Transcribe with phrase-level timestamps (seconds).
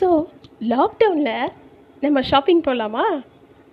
[0.00, 0.08] So
[0.72, 1.52] லாக்டவுனில்
[2.00, 3.04] நம்ம shopping போகலாமா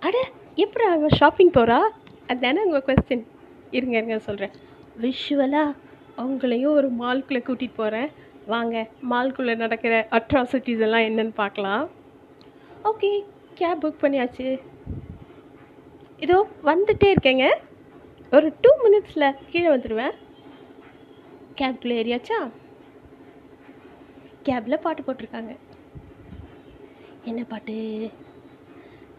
[0.00, 0.16] அட
[0.54, 1.78] எப்படி அவன் ஷாப்பிங் போகிறா
[2.26, 3.22] அதுதானே உங்கள் கொஸ்டின்
[3.70, 4.54] இருங்க இருங்க சொல்கிறேன்
[5.02, 5.76] விஷுவலாக
[6.16, 8.10] அவங்களையும் ஒரு மால்குள்ளே கூட்டிகிட்டு போகிறேன்
[8.46, 8.76] வாங்க
[9.10, 11.84] மால்குள்ளே நடக்கிற அட்ராசிட்டிஸ் எல்லாம் என்னன்னு பார்க்கலாம்.
[12.84, 13.10] ஓகே
[13.54, 14.48] கேப் புக் பண்ணியாச்சு.
[16.18, 17.46] இதோ வந்துட்டே இருக்கேங்க.
[18.32, 20.14] ஒரு டூ மினிட்ஸில் கீழே வந்துடுவேன்
[21.60, 22.38] கேப்குள்ளே ஏறியாச்சா?
[24.42, 25.54] கேபில் பாட்டு போட்டிருக்காங்க.
[27.24, 28.10] என்ன பாட்டு?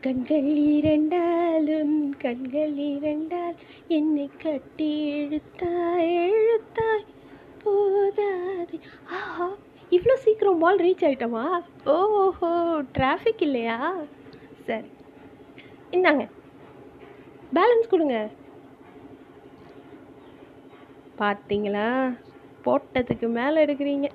[0.02, 3.55] கண்கள் இரண்டாலும் கண்கள் இரண்டால்
[3.88, 7.05] என்னை கட்டி இழுத்தாய் இழுத்தாய்.
[7.63, 8.80] போதாது.
[9.09, 9.49] ஆஹா
[9.89, 13.95] இவ்வளோ சீக்கிரம் பால் ரீச் ஆகிட்டோமா ஓஹோ டிராஃபிக் இல்லையா?
[14.63, 14.88] சரி.
[15.91, 16.30] இந்தாங்க.
[17.53, 18.30] பேலன்ஸ் கொடுங்க.
[21.17, 22.17] பார்த்தீங்களா?
[22.66, 24.09] போட்டதுக்கு மேலே எடுக்கிறீங்க.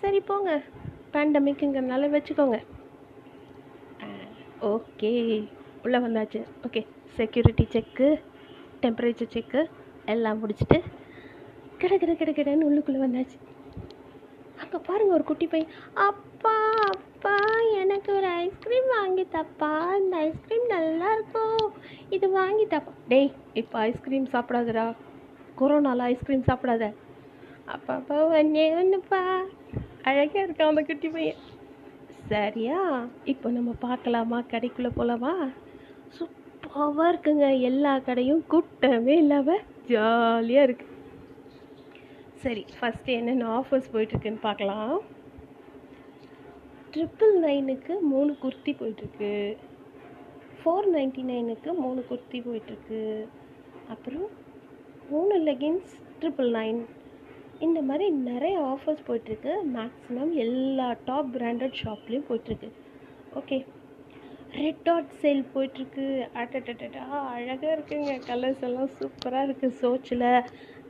[0.00, 0.62] சரி போங்க.
[1.12, 2.62] பேண்டமிக்குங்கிறனால வச்சுக்கோங்க.
[4.60, 5.48] ஓகே.
[5.84, 6.46] உள்ளே வந்தாச்சு.
[6.66, 8.22] Okay security check
[8.82, 9.68] temperature check
[10.04, 10.82] எல்லாம் முடிச்சுட்டு
[11.78, 13.38] கிட கிட கிட கிடன்னு உள்ளுக்குள்ளே வந்தாச்சு.
[14.60, 15.70] அங்கே பாருங்கள் ஒரு குட்டி பையன்.
[15.94, 17.36] அப்பா அப்பா
[17.72, 19.96] எனக்கு ஒரு ஐஸ்கிரீம் வாங்கி தப்பா?
[19.96, 21.72] இந்த ஐஸ்கிரீம் நல்லா இருக்கும்.
[22.10, 22.92] இது வாங்கி தப்பா?
[23.08, 24.94] டேய் இப்போ ஐஸ்கிரீம் சாப்பிடாதடா.
[25.58, 26.94] கொரோனாவில் ஐஸ்கிரீம் சாப்பிடாத.
[27.64, 29.38] அப்பா அப்பா ஒன்னே ஒன்றுப்பா
[30.02, 31.36] அழகாக இருக்கான் அந்த குட்டி பையன்.
[32.28, 32.80] சரியா?
[33.24, 34.38] இப்போ நம்ம பார்க்கலாமா?
[34.52, 35.32] கடைக்குள்ளே போகலாமா
[36.16, 37.46] சூப்பராக இருக்குங்க.
[37.60, 40.94] எல்லா கடையும் கூட்டமே இல்லாமல் ஜாலியாக இருக்குது
[42.44, 44.96] சரி ஃபஸ்ட்டு என்னென்ன ஆஃபர்ஸ் போயிட்டுருக்குன்னு பார்க்கலாம்.
[46.92, 49.56] ட்ரிபிள் நைனுக்கு மூணு குர்த்தி போயிட்டுருக்கு.
[50.58, 53.00] ஃபோர் நைன்ட்டி நைனுக்கு மூணு குர்த்தி போயிட்டுருக்கு.
[53.88, 54.28] அப்புறம்
[55.10, 56.80] மூணு லெகின்ஸ் ட்ரிபிள் நைன்
[57.64, 59.52] இந்த மாதிரி நிறைய ஆஃபர்ஸ் போயிட்டுருக்கு.
[59.76, 62.68] மேக்ஸிமம் எல்லா டாப் பிராண்டட் ஷாப்லேயும் போயிட்டுருக்கு.
[63.40, 63.58] ஓகே
[64.62, 66.04] ரெட் டாட் சேல் போயிட்டுருக்கு.
[66.40, 68.12] அட்டட்டட்டா அழகாக இருக்குங்க.
[68.28, 70.26] கலர்ஸ் எல்லாம் சூப்பராக இருக்குது சோச்சில்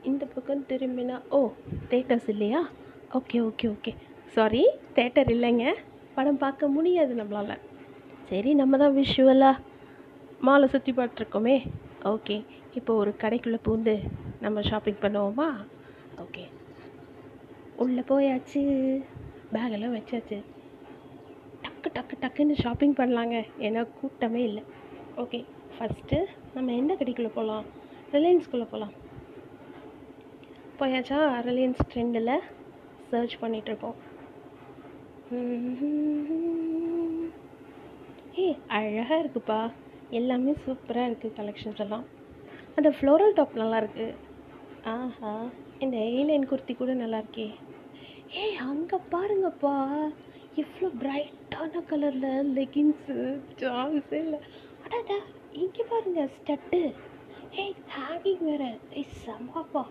[0.03, 1.39] இந்த பக்கம் திரும்பினா ஓ
[1.93, 2.61] தேட்டர்ஸ் இல்லையா?
[3.19, 3.93] Okay okay okay
[4.35, 4.63] sorry
[4.97, 5.65] theatre இல்லைங்க.
[6.15, 7.63] படம் பார்க்க முடியாது நம்மளால்.
[8.29, 9.63] சரி நம்ம தான் விஷுவலாக
[10.47, 11.57] மாலை சுற்றி பார்த்துருக்கோமே.
[12.13, 12.37] ஓகே
[12.73, 13.95] இப்போ ஒரு கடைக்குள்ளே பூந்து
[14.41, 15.49] நம்ம ஷாப்பிங் பண்ணுவோமா?
[16.23, 16.43] ஓகே
[17.83, 18.61] உள்ளே போயாச்சு.
[19.53, 20.37] பேகெல்லாம் வச்சாச்சு.
[21.63, 23.35] டக்கு டக்கு டக்குன்னு ஷாப்பிங் பண்ணலாங்க.
[23.59, 24.63] ஏன்னா கூட்டமே இல்லை.
[25.23, 25.39] ஓகே
[25.77, 26.17] ஃபஸ்ட்டு
[26.55, 27.65] நம்ம எந்த கடைக்குள்ளே போகலாம்
[28.11, 28.93] ரிலையன்ஸ்குள்ளே போகலாம்
[30.79, 31.17] போயாச்சா?
[31.47, 32.33] ரிலையன்ஸ் ட்ரெண்டில்
[33.11, 33.97] சர்ச் பண்ணிகிட்ருப்போம்
[38.39, 39.59] ஏ அழகாக இருக்குப்பா.
[40.09, 42.05] எல்லாமே சூப்பராக இருக்குது கலெக்ஷன்ஸ் எல்லாம்.
[42.75, 44.07] அந்த ஃப்ளோரல் டாப் நல்லாயிருக்கு
[44.95, 45.31] ஆஹா
[45.79, 47.47] இந்த ஏலைன் குர்த்தி கூட நல்லா இருக்கே.
[48.41, 49.75] ஏய் அங்கே பாருங்கப்பா.
[50.61, 53.15] எவ்வளோ பிரைட்டான கலரில் லெகின்ஸு
[53.61, 54.39] ஜான்ஸு இல்லை.
[54.83, 55.17] அடாடா
[55.63, 56.81] இங்கே பாருங்க ஸ்டட்டு
[57.61, 58.69] ஏய் ஹேங்கிங் வேறு.
[58.99, 59.83] ஏய் செம்மாப்பா.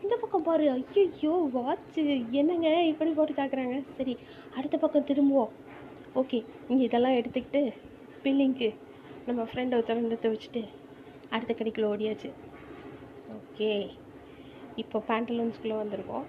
[0.00, 0.66] இந்த பக்கம் பாரு.
[0.70, 2.04] ஐயோ வாட்ச்சு
[2.40, 3.76] என்னங்க இப்படி போட்டு தாக்குறாங்க?
[3.98, 4.16] சரி
[4.56, 5.52] அடுத்த பக்கம் திரும்புவோம்.
[6.22, 7.62] ஓகே இங்கே இதெல்லாம் எடுத்துக்கிட்டு
[8.24, 8.70] பில்லிங்க்கு
[9.26, 10.64] நம்ம ஃப்ரெண்டை ஒருத்தவங்க எடுத்து வச்சுட்டு
[11.30, 12.30] அடுத்த கடைக்குள்ளே ஓடியாச்சு.
[13.38, 13.70] ஓகே
[14.76, 16.26] இப்போ பேண்டலூன்ஸ்குள்ளே வந்திருக்கோம்.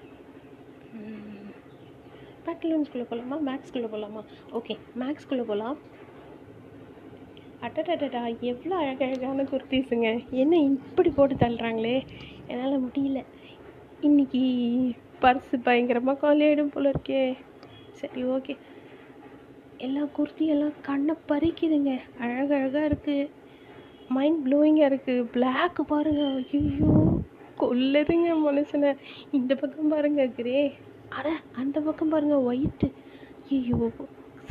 [2.46, 3.38] பேட்டலூன்ஸ்குள்ளே போகலாமா?
[3.52, 4.24] மேக்ஸ்குள்ளே போகலாமா?
[4.52, 5.78] ஓகே மேக்ஸ்குள்ளே போகலாம்.
[7.62, 10.30] அட்டடா எவ்வளோ அழகழகான குர்த்திஸுங்க.
[10.30, 12.08] என்ன இப்படி போட்டு தள்ளுறாங்களே?
[12.48, 13.26] என்னால் முடியல.
[14.02, 14.42] இன்னைக்கு
[15.22, 17.38] பர்ஸு பயங்கரமாக காலியாகிடும் போல இருக்கே.
[17.92, 18.58] சரி ஓகே
[19.78, 22.00] எல்லா குர்த்தியெல்லாம் கண்ணை பறிக்குதுங்க.
[22.20, 23.30] அழகழகாக இருக்குது
[24.10, 26.44] மைண்ட் ப்ளோயிங்காக இருக்குது பிளாக் பாருங்க.
[26.52, 27.09] ஐயோ
[27.62, 28.92] கொல்லுதுங்க மனுஷனை.
[29.32, 30.62] இந்த பக்கம் பாருங்க கிரே
[31.18, 31.30] அட
[31.62, 32.88] அந்த பக்கம் பாருங்க ஒயிட்டு
[33.50, 33.92] ஐயோ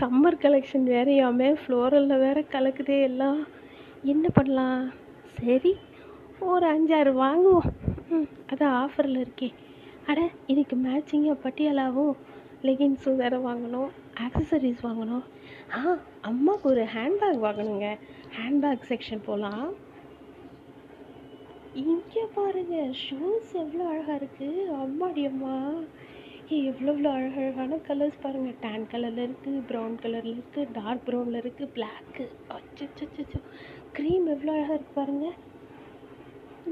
[0.01, 3.41] சம்மர் கலெக்ஷன் வேறையாமே ஃப்ளோரலில் வேற கலக்குதே எல்லாம்.
[4.03, 4.83] என்ன பண்ணலாம்?
[5.39, 5.73] சரி
[6.41, 7.71] ஒரு அஞ்சாறு வாங்குவோம்.
[8.11, 9.49] ம் அதான் ஆஃபரில் இருக்கே.
[10.07, 12.15] அட இதுக்கு மேட்சிங்காக பட்டியலாவும்?
[12.63, 13.91] லெகின்ஸும் வேறு வாங்கணும்
[14.25, 15.25] ஆக்சசரிஸ் வாங்கணும்.
[15.77, 17.89] ஆ அம்மாவுக்கு ஒரு ஹேண்ட்பேக் வாங்கணுங்க.
[18.39, 19.67] ஹேண்ட்பேக் செக்ஷன் போகலாம்
[21.83, 25.55] இங்கே பாருங்க ஷூஸ் எவ்வளோ அழகாக இருக்குது அம்மாடி அம்மா.
[26.69, 32.25] எவ்வளோ எவ்வளோ அழகழகான கலர்ஸ் பாருங்கள் டேன் கலரில் இருக்குது ப்ரௌன் கலரில் இருக்குது டார்க் ப்ரௌனில் இருக்குது பிளாக்கு
[32.57, 33.41] அச்சோ
[33.99, 35.37] க்ரீம் எவ்வளோ அழகாக இருக்குது பாருங்கள்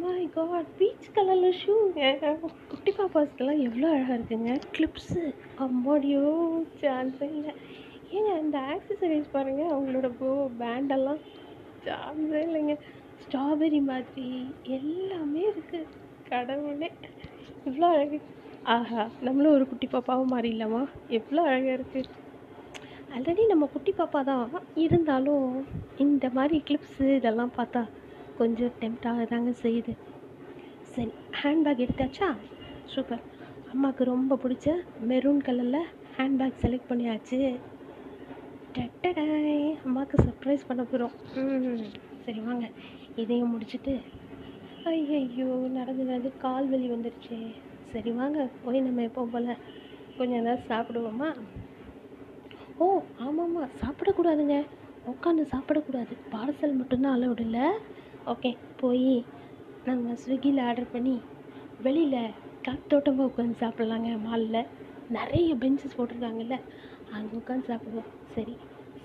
[0.03, 2.00] மை காட் பீச் கலரில் ஷூங்க
[2.70, 4.50] குட்டி பாப்பாஸ்க்கெல்லாம் எவ்வளோ அழகாக இருக்குங்க.
[4.76, 5.23] கிளிப்ஸு
[5.67, 6.25] அம்மாடியோ
[6.81, 7.53] சான்ஸே இல்லை.
[8.17, 10.29] ஏங்க இந்த ஆக்சசரிஸ் பாருங்கள் அவங்களோட போ
[10.61, 11.23] பேண்டெல்லாம்
[11.87, 12.75] சான்ஸே இல்லைங்க.
[13.26, 14.25] ஸ்ட்ராபெரி மாதிரி
[14.76, 15.87] எல்லாமே இருக்குது
[16.28, 16.88] கடவுளே.
[17.69, 18.19] இவ்வளோ அழகு.
[18.75, 20.82] ஆஹா நம்மளும் ஒரு குட்டி பாப்பாவும் மாறிடலாமா
[21.19, 22.12] எவ்வளோ அழகாக இருக்குது
[23.14, 24.46] ஆல்ரெடி நம்ம குட்டி பாப்பா தான்.
[24.84, 25.44] இருந்தாலும்
[26.05, 27.82] இந்த மாதிரி கிளிப்ஸு இதெல்லாம் பார்த்தா
[28.40, 29.93] கொஞ்சம் டெம்ட் ஆகதாங்க செய்யுது.
[30.94, 32.29] சரி ஹேண்ட்பேக் எடுத்தாச்சா?
[32.94, 33.22] சூப்பர்
[33.72, 34.67] அம்மாவுக்கு ரொம்ப பிடிச்ச
[35.11, 35.88] மெரூன் கலரில்
[36.19, 37.40] ஹேண்ட்பேக் செலக்ட் பண்ணியாச்சு.
[38.76, 39.67] டட்டடாய்.
[39.87, 41.87] அம்மாவுக்கு சர்ப்ரைஸ் பண்ண போகிறோம் ம்
[42.25, 42.67] சரி வாங்க.
[43.22, 43.94] இதையும் முடிச்சுட்டு
[44.90, 45.46] ஐயையோ
[45.76, 47.38] நடந்து நடந்து கால் வலி வந்துருச்சே.
[47.92, 49.48] சரி வாங்க போய் நம்ம எப்போ போல்
[50.18, 51.28] கொஞ்சம் நேரம் சாப்பிடுவோமா?
[52.84, 52.86] ஓ
[53.26, 54.56] ஆமாம்மா சாப்பிடக்கூடாதுங்க.
[55.12, 56.14] உட்காந்து சாப்பிடக்கூடாது.
[56.34, 57.66] பார்சல் மட்டும்தான் அலவுட் இல்லை
[58.32, 58.50] ஓகே
[58.82, 59.14] போய்
[59.88, 61.16] நம்ம ஸ்விக்கியில் ஆர்டர் பண்ணி
[61.86, 62.34] வெளியில்
[62.69, 64.70] காத்தோட்டமாக உட்காந்து சாப்பிட்லாங்க மாலில்.
[65.16, 66.56] நிறைய பெஞ்சஸ் போட்டிருக்காங்கல்ல
[67.16, 68.10] அங்கே உட்காந்து சாப்பிடுவோம்.
[68.36, 68.54] சரி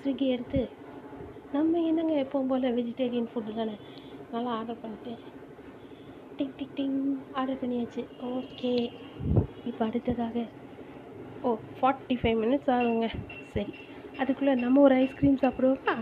[0.02, 0.62] ஸ்விக்கி எடுத்து
[1.54, 3.76] நம்ம என்னங்க எப்பவும் போல் வெஜிடேரியன் ஃபுட்டு தானே?
[4.32, 5.14] நல்லா ஆர்டர் பண்ணிட்டு
[6.40, 6.98] டிக் டிக் டிங்
[7.36, 8.04] ஆர்டர் பண்ணியாச்சு.
[8.32, 8.74] ஓகே
[9.66, 10.46] இப்போ அடுத்ததாக
[11.44, 13.08] ஓ ஃபார்ட்டி ஃபைவ் மினிட்ஸ் ஆகுங்க.
[13.56, 13.74] சரி.
[14.18, 15.96] அதுக்குள்ளே நம்ம ஒரு ஐஸ்கிரீம் சாப்பிடுவோமா?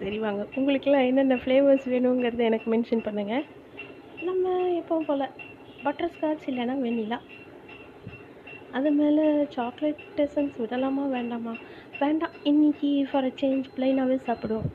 [0.00, 0.42] சரி வாங்க.
[0.58, 3.44] உங்களுக்கெல்லாம் என்னென்ன ஃப்ளேவர்ஸ் வேணுங்கிறத எனக்கு மென்ஷன் பண்ணுங்கள்
[4.20, 4.44] நம்ம
[4.78, 5.24] எப்பவும் போல்
[5.82, 7.18] பட்டர் ஸ்காட்ச் இல்லைன்னா வெண்ணிலா
[8.72, 11.54] அது மேலே சாக்லேட் எசன்ஸ் விடலாமா வேண்டாமா?
[12.00, 12.36] வேண்டாம்.
[12.44, 14.70] இன்னைக்கு ஃபார் அ சேஞ்ச் ப்ளைனாகவே சாப்பிடுவோம்.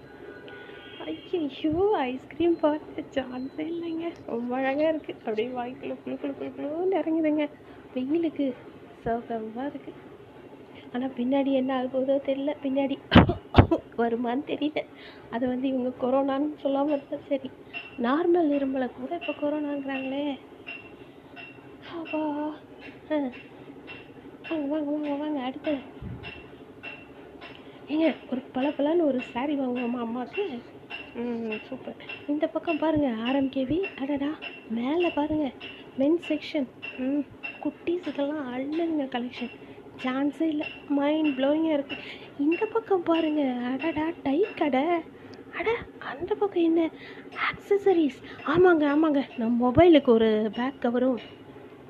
[0.99, 1.73] ஐயோ
[2.03, 4.07] ஐஸ்கிரீம் பார்த்து சான்ஸே இல்லைங்க.
[4.25, 7.45] ரொம்ப அழகாக இருக்குது அப்படியே வாய்க்குள்ள குளு குளு குளு குளுன்னு இறங்குதுங்க.
[7.93, 8.45] வெயிலுக்கு
[9.03, 9.97] சோகமாக இருக்குது
[10.93, 12.53] ஆனால் பின்னாடி என்ன ஆக போதோ தெரியல.
[12.63, 12.95] பின்னாடி
[13.97, 14.81] வருமான்னு தெரியல.
[15.29, 17.49] அது வந்து இவங்க கொரோனான்னு சொல்லாமல் இருந்தால் சரி.
[17.99, 20.23] நார்மல் இருமலை கூட இப்போ கொரோனாங்கிறாங்களே
[21.99, 22.21] அப்பா.
[23.11, 23.17] ஆ.
[24.49, 25.81] வாங்க வாங்க வாங்க வாங்க அடுத்தது
[27.87, 30.43] ஏங்க ஒரு பளபளன்னு ஒரு சாரி வாங்குவோமா அம்மாவுக்கு?
[31.69, 31.95] சூப்பர்.
[32.27, 34.29] இந்த பக்கம் பாருங்கள் ஆர்எம்கேவி அடடா
[34.69, 35.55] மேலே பாருங்கள்
[35.97, 36.67] மென் செக்ஷன்
[36.97, 37.23] ம்
[37.63, 39.53] குட்டீஸ் இதெல்லாம் அள்ளனுங்க கலெக்ஷன்
[40.03, 42.05] சான்ஸே இல்லை மைண்ட் ப்ளோயிங்காக இருக்குது
[42.39, 44.83] இந்த பக்கம் பாருங்கள் அடடா டை கடை.
[45.59, 45.69] அட
[45.99, 46.89] அந்த பக்கம் என்ன?
[47.49, 49.21] ஆக்சசரிஸ் ஆமாங்க ஆமாங்க.
[49.37, 51.19] நான் மொபைலுக்கு ஒரு பேக் கவரும்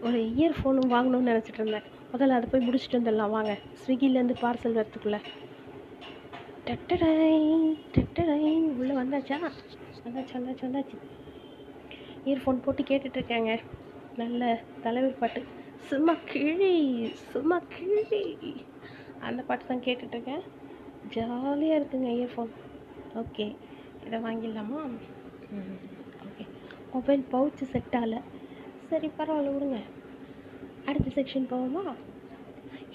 [0.02, 1.88] ஒரு இயர்ஃபோனும் வாங்கணும்னு நினச்சிட்டு இருந்தேன்.
[2.14, 3.30] முதல்ல அதை போய் முடிச்சுட்டு வந்துடலாம்.
[3.30, 3.58] வாங்க.
[3.82, 5.20] ஸ்விக்கிலேருந்து பார்சல் வரத்துக்குள்ளே
[6.70, 7.12] டட்டடை
[7.98, 9.38] டட்டடை உள்ளே வந்தாச்சா
[10.04, 10.98] வந்தாச்சு வந்தாச்சு வந்தாச்சு
[12.26, 13.60] இயர்ஃபோன் போட்டு கேட்டுட்ருக்கேங்க
[14.18, 15.42] நல்ல தலைவர் பாட்டு
[15.90, 16.74] சும்மா கிழி
[17.34, 18.24] சும்மா கிழி
[19.20, 20.44] அந்த பாட்டு தான் கேட்டுட்ருக்கேன்
[21.10, 22.52] ஜாலியாக இருக்குங்க இயர்ஃபோன்
[23.16, 23.56] ஓகே
[24.08, 24.82] இதை வாங்கிடலாமா
[25.52, 25.80] ம்
[26.28, 26.46] ஓகே
[26.94, 27.98] மொபைல் பவுச்சு செட்
[28.90, 29.80] சரி பரவாயில்ல விடுங்க
[30.86, 31.96] அடுத்த செக்ஷன் போவோமா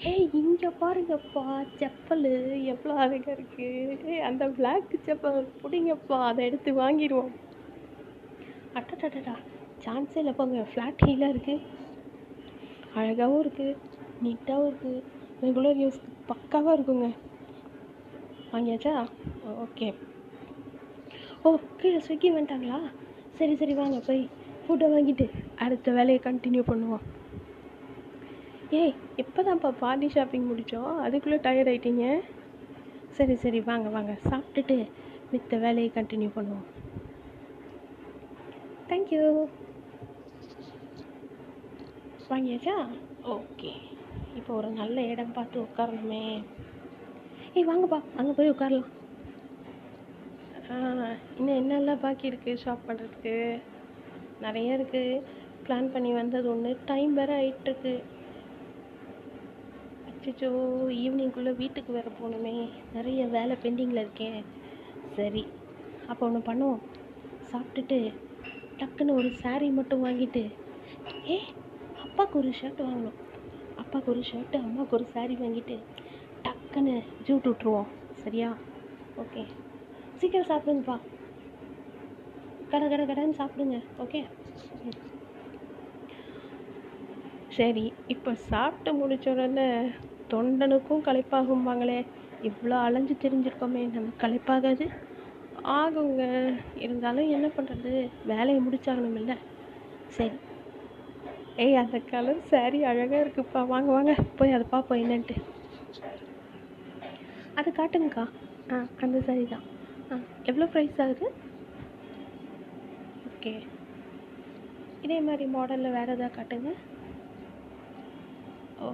[0.03, 1.43] ஏய் இங்கே பாருங்கப்பா
[1.79, 2.25] செப்பல்
[2.73, 7.33] எவ்வளோ அழகாக இருக்குது அந்த பிளாக் செப்பல் பிடிங்கப்பா அதை எடுத்து வாங்கிடுவோம்
[8.79, 9.35] அட்டடடா
[9.85, 11.63] சான்ஸே இல்லை போங்க ஃப்ளாட் ஹீலாக இருக்குது
[12.99, 13.75] அழகாகவும் இருக்குது
[14.23, 15.03] நீட்டாகவும் இருக்குது
[15.43, 17.07] ரெகுலர் யூஸ்க்கு பக்காவாக இருக்குங்க.
[18.51, 18.93] வாங்கியாச்சா?
[19.65, 19.87] ஓகே
[21.43, 22.79] ஓ கீழே ஸ்விக்கி வந்துட்டாங்களா?
[23.37, 24.29] சரி சரி வாங்க போய்
[24.63, 25.25] ஃபுட்டை வாங்கிட்டு
[25.55, 27.03] அடுத்த வேலையை கண்டினியூ பண்ணுவோம்.
[28.79, 32.05] ஏய் இப்போ தான்ப்பா பாடி ஷாப்பிங் முடித்தோம் அதுக்குள்ளே டயர்ட் ஆகிட்டீங்க
[33.17, 34.13] சரி சரி வாங்க வாங்க.
[34.29, 34.77] சாப்பிட்டுட்டு
[35.31, 36.65] மித்த வேலையை கண்டினியூ பண்ணுவோம்.
[38.89, 39.21] தேங்க்யூ
[42.31, 42.75] வாங்கியாச்சா?
[43.35, 43.71] ஓகே
[44.39, 46.23] இப்போ ஒரு நல்ல இடம் பார்த்து உட்காரணுமே.
[47.53, 47.99] ஏய் வாங்கப்பா.
[48.19, 48.91] அங்கே போய் உட்காரலாம்.
[51.37, 53.35] இன்னும் என்னெல்லாம் பாக்கி இருக்குது ஷாப் பண்ணுறதுக்கு
[54.45, 55.21] நிறைய இருக்குது
[55.65, 57.93] பிளான் பண்ணி வந்தது ஒன்று டைம் வேறு ஆயிட்டுருக்கு.
[60.29, 60.49] அச்சோ
[61.03, 62.69] ஈவினிங்குள்ளே வீட்டுக்கு வேறு போகணுமே.
[62.93, 64.39] நிறைய வேலை பெண்டிங்கில் இருக்கேன்
[65.15, 65.43] சரி
[66.07, 66.81] அப்போ ஒன்று பண்ணுவோம்.
[67.51, 67.97] சாப்பிட்டுட்டு
[68.79, 70.43] டக்குன்னு ஒரு saree மட்டும் வாங்கிட்டு
[71.29, 71.37] ஏ
[72.03, 73.19] அப்பாவுக்கு ஒரு ஷர்ட் வாங்கணும்.
[73.75, 75.77] அப்பாவுக்கு ஒரு ஷர்ட்டு அம்மாவுக்கு ஒரு saree வாங்கிட்டு
[76.43, 76.95] டக்குன்னு
[77.27, 77.89] ஜூட் விட்ருவோம்
[78.23, 78.57] சரியா?
[79.17, 79.43] ஓகே.
[80.15, 80.97] சீக்கிரம் சாப்பிடுங்கப்பா.
[82.69, 83.79] கடை கடை கடைன்னு சாப்பிடுங்க.
[83.99, 84.21] ஓகே?
[84.85, 84.99] ம்.
[87.47, 89.67] சரி இப்போ சாப்பிட்டு முடிச்ச உடனே
[90.29, 91.99] தொண்டனுக்கும் களைப்பாகும்பாங்களே.
[92.41, 94.85] இவ்வளோ அலைஞ்சு திரிஞ்சிருக்கோமே நம்ம களைப்பாகாது.
[95.75, 96.23] ஆகுங்க.
[96.85, 97.91] இருந்தாலும் என்ன பண்ணுறது
[98.23, 99.33] வேலையை முடிச்சாகணுமில்ல
[100.11, 100.37] சரி.
[101.57, 103.67] ஏய் அந்த கலர் saree அழகாக இருக்குப்பா.
[103.67, 104.13] வாங்க வாங்க.
[104.35, 105.35] போய் அதை பார்ப்போம் என்னன்ட்டு.
[107.55, 108.25] அது காட்டுங்கக்கா.
[108.71, 109.65] ஆ அந்த saree தான்.
[110.11, 111.27] ஆ எவ்வளோ ப்ரைஸ் ஆகுது?
[113.29, 113.53] ஓகே.
[115.03, 116.71] இதே மாதிரி மாடலில் வேறு எதாவது காட்டுங்க.
[118.77, 118.87] ஓ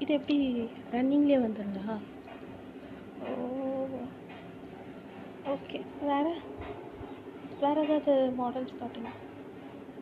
[0.00, 0.36] இது எப்படி
[0.92, 1.94] ரன்னிங்லேயே வந்துருந்தா
[3.26, 3.32] ஓ.
[5.44, 6.32] ஓகே வேறு?
[7.60, 9.10] வேறு ஏதாவது மாடல்ஸ் காட்டுங்க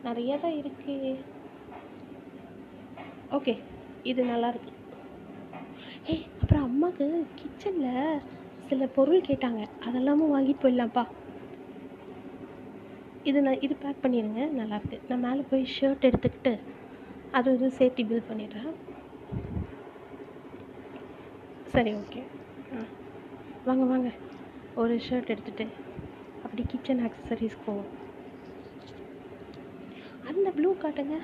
[0.03, 0.95] நிறைய தான் இருக்கு.
[3.31, 3.53] ஓகே
[4.03, 4.71] இது நல்லா இருக்கு.
[6.05, 8.19] ஏய் அப்புறம் அம்மாவுக்கு கிச்சனில்
[8.67, 9.61] சில பொருள் கேட்டாங்க.
[9.85, 11.05] அதெல்லாமும் வாங்கிட்டு போயிடலாம்ப்பா.
[13.23, 14.41] இது நான் இது பேக் பண்ணிடுங்க.
[14.51, 16.53] நல்லாயிருக்கு நான் மேலே போய் ஷர்ட் எடுத்துக்கிட்டு
[17.31, 18.73] அது இது சேர்த்து பில் பண்ணிடுறேன்.
[21.75, 22.21] சரி ஓகே
[22.73, 22.81] ஆ.
[23.65, 24.09] வாங்க வாங்க.
[24.75, 25.65] ஒரு ஷர்ட் எடுத்துகிட்டு
[26.43, 27.89] அப்படி கிச்சன் ஆக்சசரிஸ் போவோம்.
[30.23, 31.15] அந்த ப்ளூ காட்டுங்க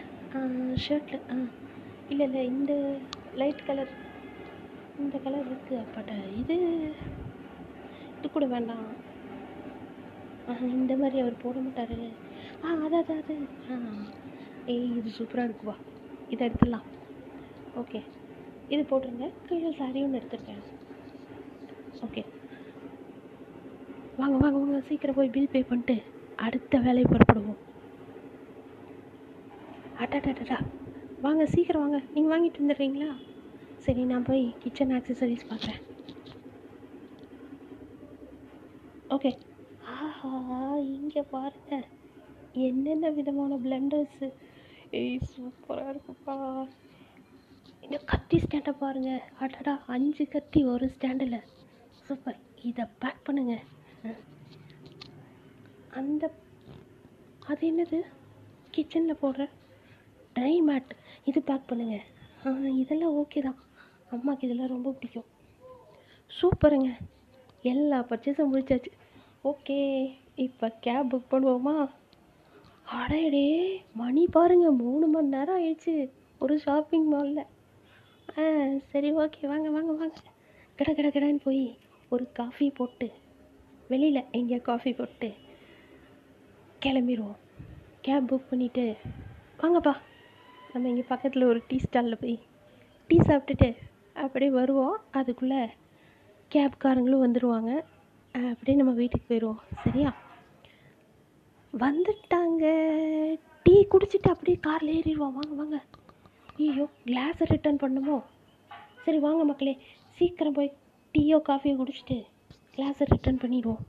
[0.87, 1.37] ஷர்ட்டில் ஆ
[2.09, 2.73] இல்லை இல்லை இந்த
[3.33, 3.91] லைட் கலர்
[4.97, 6.57] இந்த கலர் இருக்குது பட் இது
[8.17, 8.85] இது கூட வேண்டாம்.
[10.71, 11.97] இந்த மாதிரி அவர் போட மாட்டார்.
[12.63, 13.35] ஆ அது அது அது.
[13.71, 13.75] ஆ.
[14.65, 15.75] ஏய் இது சூப்பராக இருக்குவா.
[16.29, 16.87] இதை எடுத்துடலாம்.
[17.75, 18.01] ஓகே
[18.73, 19.27] இது போட்டுருங்க.
[19.47, 20.61] கீழே சாரி ஒன்று எடுத்துருக்கேன்.
[22.05, 22.21] ஓகே
[24.19, 24.79] வாங்க வாங்க வாங்க.
[24.89, 25.95] சீக்கிரம் போய் பில் பே பண்ணிட்டு
[26.45, 27.59] அடுத்த வேலையை புறப்படுவோம்.
[30.03, 30.57] அட்டாடாடா.
[31.25, 31.99] வாங்க சீக்கிரம் வாங்க.
[32.13, 33.09] நீங்கள் வாங்கிட்டு வந்துடுறீங்களா?
[33.85, 35.81] சரி நான் போய் கிச்சன் ஆக்சசரிஸ் பார்க்குறேன்.
[39.15, 39.31] ஓகே
[39.95, 40.31] ஆஹா
[40.95, 41.73] இங்கே பாருங்க.
[42.67, 44.27] என்னென்ன விதமான பிளண்டர்ஸு
[44.99, 46.35] ஏய் சூப்பராக இருக்குப்பா.
[47.91, 51.35] இன்னும் கத்தி ஸ்டாண்டை பாருங்கள் அடடா அஞ்சு கத்தி ஒரு ஸ்டாண்டில்
[52.05, 52.37] சூப்பர்
[52.69, 53.53] இதை பேக் பண்ணுங்க.
[55.99, 56.29] அந்த
[57.49, 57.99] அது என்னது?
[58.75, 59.49] கிச்சனில் போடுற
[60.35, 60.95] ட்ரை மேட்
[61.29, 61.97] இது பேக் பண்ணுங்க.
[62.81, 63.59] இதெல்லாம் ஓகே தான்.
[64.13, 65.29] அம்மாவுக்கு இதெல்லாம் ரொம்ப பிடிக்கும்.
[66.39, 66.89] சூப்பருங்க
[67.75, 68.93] எல்லா பர்ச்சேஸும் முடிச்சாச்சு.
[69.51, 69.79] ஓகே
[70.47, 71.77] இப்போ கேப் புக் பண்ணுவோமா?
[72.99, 73.47] அடையடே
[74.03, 75.95] மணி பாருங்கள் மூணு மணி நேரம் ஆயிடுச்சு.
[76.39, 77.49] ஒரு ஷாப்பிங் மாலில்
[78.37, 78.43] ஆ
[78.91, 80.13] சரி ஓகே வாங்க வாங்க வாங்க.
[80.75, 81.77] கட கட கடன்னு போய்
[82.09, 83.11] ஒரு காஃபி போட்டு
[83.87, 85.29] வெளியில் எங்கேயா காஃபி போட்டு
[86.85, 87.39] கிளம்பிடுவோம்
[88.01, 88.85] கேப் புக் பண்ணிவிட்டு
[89.59, 89.93] வாங்கப்பா.
[90.73, 92.39] நம்ம இங்கே பக்கத்தில் ஒரு டீ ஸ்டாலில் போய்
[93.07, 93.69] டீ சாப்பிட்டுட்டு
[94.13, 94.97] அப்படியே வருவோம்.
[95.11, 95.61] அதுக்குள்ளே
[96.51, 97.71] கேப்காரங்களும் வந்துடுவாங்க
[98.51, 100.15] அப்படியே நம்ம வீட்டுக்கு போயிடுவோம் சரியா?
[101.73, 102.63] வந்துட்டாங்க.
[103.63, 105.37] டீ குடிச்சிட்டு அப்படியே காரில் ஏறிடுவோம்.
[105.39, 105.77] வாங்க வாங்க.
[106.61, 108.17] ஐயோ கிளாஸை ரிட்டர்ன் பண்ணுமோ?
[109.03, 109.73] சரி வாங்க மக்களே
[110.17, 110.75] சீக்கிரம் போய்
[111.15, 112.17] டீயோ காஃபியோ குடிச்சிட்டு
[112.75, 113.81] கிளாஸை ரிட்டர்ன் பண்ணிடுவோம்.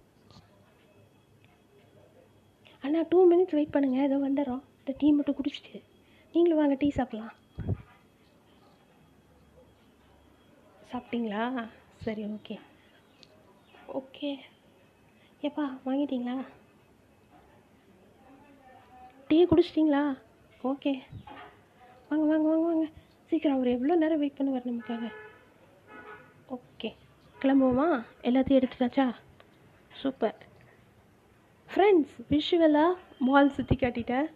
[2.84, 4.62] அண்ணா டூ மினிட்ஸ் வெயிட் பண்ணுங்கள் ஏதோ வந்துடுறோம்.
[4.78, 5.74] இந்த டீ மட்டும் குடிச்சிட்டு
[6.34, 7.34] நீங்களும் வாங்க டீ சாப்பிட்லாம்.
[10.92, 11.42] சாப்பிட்டீங்களா?
[12.04, 12.56] சரி ஓகே
[14.00, 14.30] ஓகே
[15.48, 16.36] ஏப்பா வாங்கிட்டீங்களா?
[19.28, 20.02] டீ குடிச்சிட்டிங்களா?
[20.70, 20.92] ஓகே
[22.12, 22.86] வாங்க வாங்க வாங்க வாங்க.
[23.28, 25.04] சீக்கிரம் அவர் எவ்வளோ நேரம் வெயிட் பண்ணுவார் நமக்காக?
[26.56, 26.88] ஓகே
[27.42, 27.86] கிளம்புவோமா?
[28.28, 29.06] எல்லாத்தையும் எடுத்துட்டாச்சா?
[30.00, 30.36] சூப்பர்
[31.68, 34.26] ஃப்ரெண்ட்ஸ் விஷுவலாக மால் சுற்றி காட்டிட்டேன்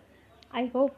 [0.60, 0.96] ஐ ஹோப்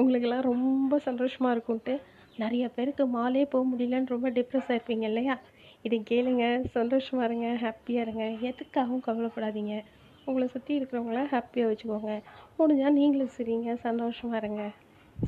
[0.00, 1.94] உங்களுக்கெல்லாம் ரொம்ப சந்தோஷமாக இருக்கும்ன்ட்டு
[2.42, 5.36] நிறைய பேருக்கு மாலே போக முடியலன்னு ரொம்ப டிப்ரெஸ் ஆகிருப்பீங்க இல்லையா?
[5.82, 6.46] இதை கேளுங்க
[6.78, 8.24] சந்தோஷமாக இருங்க ஹாப்பியாக இருங்க.
[8.50, 9.76] எதுக்காகவும் கவலைப்படாதீங்க.
[10.24, 12.16] உங்களை சுற்றி இருக்கிறவங்கள ஹாப்பியாக வச்சுக்கோங்க.
[12.58, 14.64] முடிஞ்சால் நீங்களும் சரிங்க சந்தோஷமாக இருங்க.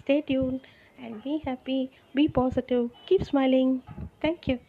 [0.01, 0.59] Stay tune
[0.99, 3.83] and be happy, be positive, keep smiling.
[4.21, 4.61] Thank you.